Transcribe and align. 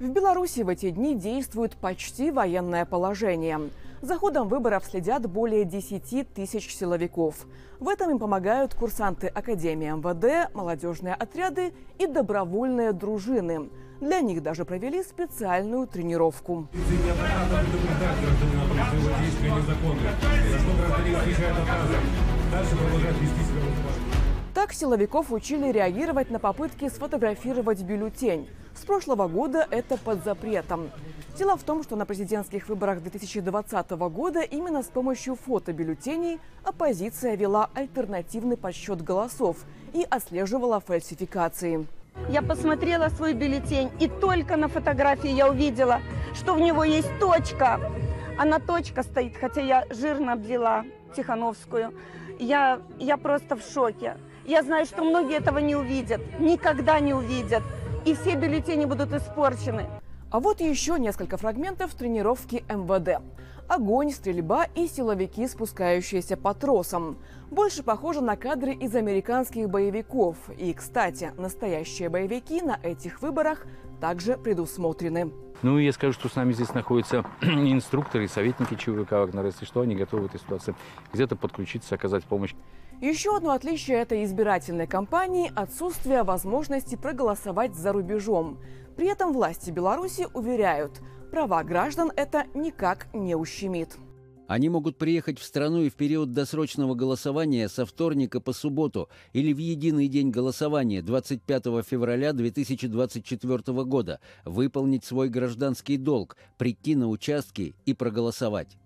В 0.00 0.08
Беларуси 0.08 0.60
в 0.62 0.70
эти 0.70 0.88
дни 0.88 1.14
действует 1.14 1.76
почти 1.76 2.30
военное 2.30 2.86
положение. 2.86 3.68
За 4.00 4.16
ходом 4.16 4.48
выборов 4.48 4.86
следят 4.86 5.28
более 5.28 5.66
10 5.66 6.32
тысяч 6.32 6.74
силовиков. 6.74 7.46
В 7.80 7.86
этом 7.86 8.12
им 8.12 8.18
помогают 8.18 8.72
курсанты 8.72 9.26
Академии 9.26 9.90
МВД, 9.90 10.54
молодежные 10.54 11.12
отряды 11.12 11.74
и 11.98 12.06
добровольные 12.06 12.94
дружины. 12.94 13.68
Для 14.00 14.20
них 14.20 14.42
даже 14.42 14.64
провели 14.64 15.02
специальную 15.02 15.86
тренировку. 15.86 16.66
Так 24.54 24.72
силовиков 24.72 25.30
учили 25.30 25.70
реагировать 25.70 26.30
на 26.30 26.38
попытки 26.38 26.88
сфотографировать 26.88 27.82
бюллетень. 27.82 28.48
С 28.74 28.84
прошлого 28.84 29.28
года 29.28 29.66
это 29.70 29.96
под 29.96 30.24
запретом. 30.24 30.90
Дело 31.36 31.56
в 31.56 31.62
том, 31.62 31.82
что 31.82 31.96
на 31.96 32.06
президентских 32.06 32.68
выборах 32.68 33.02
2020 33.02 33.90
года 33.90 34.40
именно 34.40 34.82
с 34.82 34.86
помощью 34.86 35.36
фотобюллетеней 35.36 36.38
оппозиция 36.64 37.36
вела 37.36 37.70
альтернативный 37.74 38.56
подсчет 38.56 39.02
голосов 39.02 39.58
и 39.92 40.06
отслеживала 40.08 40.80
фальсификации. 40.80 41.86
Я 42.28 42.42
посмотрела 42.42 43.08
свой 43.08 43.32
бюллетень, 43.32 43.90
и 43.98 44.08
только 44.08 44.56
на 44.56 44.68
фотографии 44.68 45.30
я 45.30 45.48
увидела, 45.48 46.00
что 46.34 46.54
в 46.54 46.60
него 46.60 46.84
есть 46.84 47.10
точка. 47.18 47.80
Она 48.38 48.58
точка 48.58 49.02
стоит, 49.02 49.36
хотя 49.36 49.60
я 49.60 49.86
жирно 49.90 50.34
облила 50.34 50.84
Тихановскую. 51.16 51.92
Я, 52.38 52.80
я 52.98 53.16
просто 53.16 53.56
в 53.56 53.62
шоке. 53.62 54.16
Я 54.46 54.62
знаю, 54.62 54.86
что 54.86 55.04
многие 55.04 55.36
этого 55.36 55.58
не 55.58 55.76
увидят, 55.76 56.20
никогда 56.38 57.00
не 57.00 57.14
увидят. 57.14 57.62
И 58.06 58.14
все 58.14 58.34
бюллетени 58.34 58.86
будут 58.86 59.12
испорчены. 59.12 59.86
А 60.30 60.40
вот 60.40 60.60
еще 60.60 60.98
несколько 60.98 61.36
фрагментов 61.36 61.92
тренировки 61.94 62.64
МВД. 62.68 63.22
Огонь, 63.68 64.10
стрельба 64.10 64.64
и 64.74 64.86
силовики, 64.86 65.46
спускающиеся 65.46 66.36
по 66.36 66.54
тросам. 66.54 67.18
Больше 67.50 67.82
похоже 67.82 68.20
на 68.20 68.36
кадры 68.36 68.72
из 68.72 68.94
американских 68.94 69.68
боевиков. 69.68 70.36
И, 70.56 70.72
кстати, 70.72 71.32
настоящие 71.36 72.08
боевики 72.08 72.62
на 72.62 72.78
этих 72.82 73.20
выборах 73.20 73.66
также 74.00 74.38
предусмотрены. 74.38 75.30
Ну, 75.62 75.78
я 75.78 75.92
скажу, 75.92 76.14
что 76.14 76.28
с 76.30 76.36
нами 76.36 76.52
здесь 76.52 76.72
находятся 76.72 77.24
инструкторы, 77.42 78.28
советники 78.28 78.76
ЧВК 78.76 79.12
Вагнера, 79.12 79.46
если 79.46 79.66
что, 79.66 79.82
они 79.82 79.94
готовы 79.94 80.22
в 80.22 80.26
этой 80.26 80.40
ситуации 80.40 80.74
где-то 81.12 81.36
подключиться, 81.36 81.94
оказать 81.96 82.24
помощь. 82.24 82.54
Еще 83.00 83.34
одно 83.34 83.52
отличие 83.52 83.96
этой 83.96 84.24
избирательной 84.24 84.86
кампании– 84.86 85.50
отсутствие 85.56 86.22
возможности 86.22 86.96
проголосовать 86.96 87.74
за 87.74 87.94
рубежом. 87.94 88.58
При 88.94 89.06
этом 89.06 89.32
власти 89.32 89.70
Беларуси 89.70 90.26
уверяют, 90.34 91.00
права 91.30 91.64
граждан 91.64 92.12
это 92.14 92.44
никак 92.52 93.08
не 93.14 93.34
ущемит. 93.34 93.96
Они 94.48 94.68
могут 94.68 94.98
приехать 94.98 95.38
в 95.38 95.44
страну 95.44 95.80
и 95.80 95.88
в 95.88 95.94
период 95.94 96.32
досрочного 96.32 96.94
голосования 96.94 97.70
со 97.70 97.86
вторника 97.86 98.38
по 98.38 98.52
субботу 98.52 99.08
или 99.32 99.54
в 99.54 99.58
единый 99.58 100.08
день 100.08 100.30
голосования 100.30 101.00
25 101.00 101.64
февраля 101.86 102.34
2024 102.34 103.84
года 103.84 104.20
выполнить 104.44 105.06
свой 105.06 105.30
гражданский 105.30 105.96
долг, 105.96 106.36
прийти 106.58 106.96
на 106.96 107.08
участки 107.08 107.74
и 107.86 107.94
проголосовать. 107.94 108.76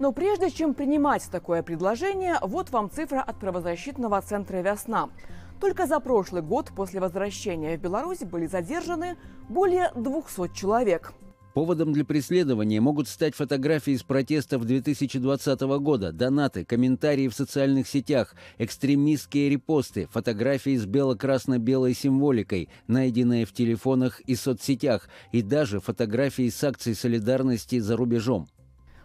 Но 0.00 0.12
прежде 0.12 0.50
чем 0.50 0.72
принимать 0.72 1.28
такое 1.30 1.62
предложение, 1.62 2.38
вот 2.40 2.70
вам 2.70 2.90
цифра 2.90 3.20
от 3.20 3.38
правозащитного 3.38 4.22
центра 4.22 4.62
«Весна». 4.62 5.10
Только 5.60 5.86
за 5.86 6.00
прошлый 6.00 6.40
год 6.40 6.72
после 6.74 7.00
возвращения 7.00 7.76
в 7.76 7.80
Беларусь 7.82 8.20
были 8.20 8.46
задержаны 8.46 9.18
более 9.50 9.92
200 9.94 10.54
человек. 10.54 11.12
Поводом 11.52 11.92
для 11.92 12.06
преследования 12.06 12.80
могут 12.80 13.08
стать 13.08 13.34
фотографии 13.34 13.94
с 13.94 14.02
протестов 14.02 14.64
2020 14.64 15.60
года, 15.60 16.12
донаты, 16.12 16.64
комментарии 16.64 17.28
в 17.28 17.34
социальных 17.34 17.86
сетях, 17.86 18.34
экстремистские 18.56 19.50
репосты, 19.50 20.08
фотографии 20.10 20.78
с 20.78 20.86
бело-красно-белой 20.86 21.92
символикой, 21.92 22.70
найденные 22.86 23.44
в 23.44 23.52
телефонах 23.52 24.20
и 24.20 24.34
соцсетях, 24.34 25.10
и 25.30 25.42
даже 25.42 25.78
фотографии 25.78 26.48
с 26.48 26.64
акций 26.64 26.94
солидарности 26.94 27.80
за 27.80 27.98
рубежом. 27.98 28.48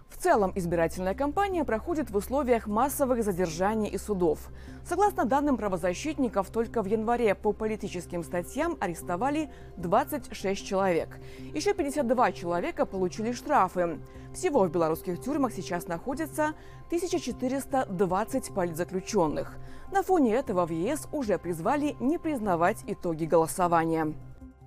В 0.10 0.18
целом 0.18 0.54
избирательная 0.56 1.14
кампания 1.14 1.64
проходит 1.64 2.10
в 2.10 2.16
условиях 2.16 2.68
массовых 2.68 3.24
задержаний 3.24 3.90
и 3.90 3.98
судов. 3.98 4.40
Согласно 4.88 5.26
данным 5.26 5.58
правозащитников, 5.58 6.50
только 6.50 6.82
в 6.82 6.86
январе 6.86 7.36
по 7.36 7.54
политическим 7.54 8.24
статьям 8.24 8.78
арестовали 8.80 9.52
26 9.78 10.66
человек. 10.66 11.20
Еще 11.54 11.74
52 11.74 12.32
человека 12.32 12.86
получили 12.86 13.34
штрафы. 13.34 14.00
Всего 14.34 14.62
в 14.62 14.72
белорусских 14.72 15.22
тюрьмах 15.22 15.54
сейчас 15.54 15.88
находится 15.88 16.54
1420 16.88 18.54
политзаключенных. 18.54 19.58
На 19.92 20.02
фоне 20.02 20.36
этого 20.36 20.66
в 20.66 20.72
ЕС 20.72 21.08
уже 21.12 21.38
призвали 21.38 21.96
не 22.00 22.18
признавать 22.18 22.84
итоги 22.88 23.26
голосования. 23.26 24.16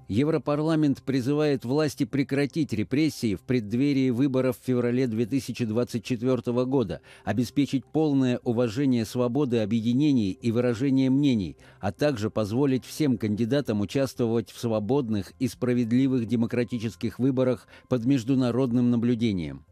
Европарламент 0.08 1.02
призывает 1.02 1.66
власти 1.66 2.04
прекратить 2.04 2.72
репрессии 2.72 3.34
в 3.34 3.42
преддверии 3.42 4.08
выборов 4.08 4.56
в 4.58 4.64
феврале 4.64 5.06
2024 5.06 6.64
года, 6.64 7.02
обеспечить 7.26 7.84
полное 7.84 8.40
уважение 8.42 9.04
свободы 9.04 9.58
объединений 9.58 10.30
и 10.30 10.50
выражения 10.50 11.10
мнений, 11.10 11.58
а 11.78 11.92
также 11.92 12.30
позволить 12.30 12.86
всем 12.86 13.18
кандидатам 13.18 13.82
участвовать 13.82 14.50
в 14.50 14.58
свободных 14.58 15.34
и 15.38 15.46
справедливых 15.46 16.26
демократических 16.26 17.18
выборах 17.18 17.68
под 17.88 18.06
международным 18.06 18.90
наблюдением. 18.90 19.66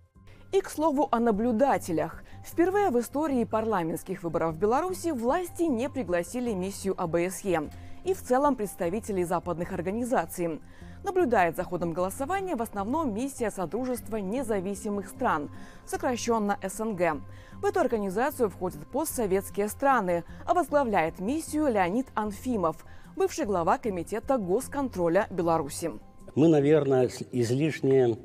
И, 0.52 0.60
к 0.60 0.68
слову, 0.68 1.08
о 1.10 1.18
наблюдателях. 1.18 2.22
Впервые 2.46 2.90
в 2.90 3.00
истории 3.00 3.44
парламентских 3.44 4.22
выборов 4.22 4.54
в 4.54 4.58
Беларуси 4.58 5.12
власти 5.12 5.62
не 5.62 5.88
пригласили 5.88 6.52
миссию 6.52 6.94
АБСЕ 7.00 7.70
и 8.06 8.14
в 8.14 8.22
целом 8.22 8.54
представителей 8.54 9.24
западных 9.24 9.72
организаций. 9.72 10.60
Наблюдает 11.02 11.56
за 11.56 11.64
ходом 11.64 11.92
голосования 11.92 12.54
в 12.54 12.62
основном 12.62 13.12
миссия 13.12 13.50
Содружества 13.50 14.16
независимых 14.16 15.08
стран, 15.08 15.50
сокращенно 15.84 16.56
СНГ. 16.62 17.20
В 17.60 17.64
эту 17.64 17.80
организацию 17.80 18.48
входят 18.48 18.86
постсоветские 18.86 19.68
страны, 19.68 20.24
а 20.46 20.54
возглавляет 20.54 21.18
миссию 21.18 21.66
Леонид 21.66 22.06
Анфимов, 22.14 22.86
бывший 23.16 23.44
глава 23.44 23.76
Комитета 23.78 24.38
госконтроля 24.38 25.26
Беларуси. 25.30 25.90
Мы, 26.36 26.48
наверное, 26.48 27.10
излишне 27.32 28.18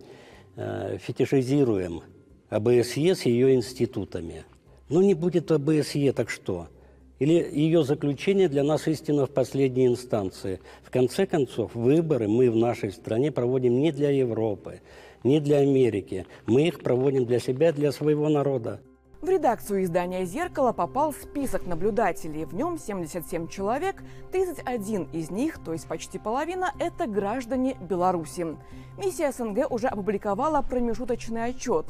э, 0.58 0.98
фетишизируем 1.00 2.04
АБСЕ 2.50 3.16
с 3.16 3.24
ее 3.24 3.56
институтами. 3.56 4.44
Ну, 4.90 5.02
не 5.02 5.16
будет 5.16 5.50
АБСЕ, 5.52 6.12
так 6.14 6.30
что? 6.30 6.68
Или 7.22 7.48
ее 7.52 7.84
заключение 7.84 8.50
для 8.50 8.64
нас 8.64 8.88
истина 8.88 9.28
в 9.28 9.30
последней 9.30 9.86
инстанции. 9.86 10.60
В 10.82 10.90
конце 10.90 11.28
концов, 11.28 11.76
выборы 11.76 12.28
мы 12.28 12.50
в 12.50 12.56
нашей 12.56 12.92
стране 12.92 13.32
проводим 13.32 13.80
не 13.80 13.92
для 13.92 14.10
Европы, 14.10 14.82
не 15.24 15.40
для 15.40 15.58
Америки. 15.58 16.26
Мы 16.48 16.68
их 16.68 16.80
проводим 16.80 17.28
для 17.28 17.38
себя, 17.38 17.74
для 17.74 17.92
своего 17.92 18.28
народа. 18.28 18.82
В 19.22 19.30
редакцию 19.30 19.84
издания 19.84 20.26
«Зеркало» 20.26 20.72
попал 20.72 21.14
список 21.14 21.68
наблюдателей. 21.68 22.46
В 22.46 22.56
нем 22.56 22.80
77 22.80 23.50
человек, 23.50 24.04
31 24.32 25.04
из 25.14 25.30
них, 25.30 25.64
то 25.64 25.74
есть 25.74 25.88
почти 25.88 26.18
половина, 26.18 26.74
это 26.80 27.06
граждане 27.06 27.78
Беларуси. 27.88 28.48
Миссия 28.98 29.32
СНГ 29.32 29.72
уже 29.72 29.90
опубликовала 29.90 30.64
промежуточный 30.64 31.44
отчет, 31.44 31.86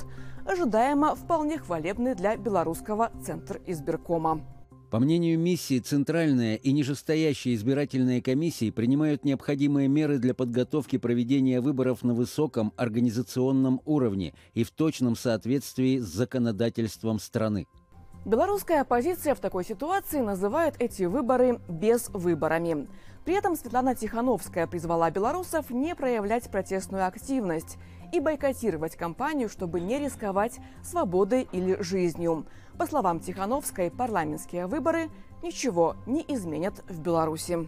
ожидаемо 0.46 1.16
вполне 1.16 1.58
хвалебный 1.58 2.16
для 2.16 2.36
белорусского 2.36 3.12
Центра 3.24 3.62
избиркома. 3.66 4.42
По 4.92 5.00
мнению 5.00 5.40
миссии, 5.40 5.80
Центральная 5.80 6.56
и 6.56 6.74
нижестоящие 6.74 7.56
избирательные 7.56 8.22
комиссии 8.22 8.72
принимают 8.72 9.24
необходимые 9.24 9.88
меры 9.88 10.20
для 10.20 10.34
подготовки 10.34 10.98
проведения 10.98 11.62
выборов 11.62 12.04
на 12.04 12.14
высоком 12.14 12.74
организационном 12.76 13.80
уровне 13.86 14.34
и 14.54 14.66
в 14.66 14.72
точном 14.72 15.16
соответствии 15.16 15.98
с 15.98 16.08
законодательством 16.08 17.20
страны. 17.20 17.68
Белорусская 18.26 18.82
оппозиция 18.82 19.34
в 19.34 19.40
такой 19.40 19.64
ситуации 19.64 20.20
называет 20.20 20.76
эти 20.80 21.04
выборы 21.04 21.62
безвыборами. 21.70 22.90
При 23.24 23.36
этом 23.36 23.56
Светлана 23.56 23.94
Тихановская 23.94 24.66
призвала 24.66 25.12
белорусов 25.12 25.70
не 25.70 25.94
проявлять 25.94 26.50
протестную 26.50 27.06
активность 27.06 27.78
и 28.12 28.20
бойкотировать 28.20 28.96
кампанию, 28.96 29.48
чтобы 29.48 29.80
не 29.80 30.00
рисковать 30.00 30.60
свободой 30.84 31.48
или 31.52 31.82
жизнью. 31.82 32.48
По 32.80 32.88
словам 32.88 33.20
Тихановской, 33.20 33.92
парламентские 33.92 34.66
выборы 34.66 35.10
ничего 35.44 35.96
не 36.08 36.26
изменят 36.28 36.84
в 36.90 37.00
Беларуси. 37.00 37.68